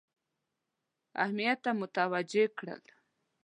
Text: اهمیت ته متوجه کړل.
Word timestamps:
اهمیت 1.23 1.57
ته 1.63 1.71
متوجه 1.81 2.45
کړل. 2.57 2.81